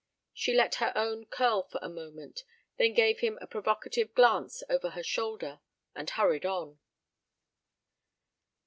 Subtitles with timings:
[0.33, 2.43] She let her own curl for a moment,
[2.77, 5.59] then gave him a provocative glance over her shoulder
[5.93, 6.79] and hurried on.